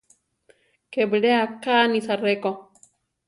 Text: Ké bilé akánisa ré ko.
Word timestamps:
Ké 0.91 1.01
bilé 1.11 1.31
akánisa 1.43 2.13
ré 2.23 2.33
ko. 2.43 2.51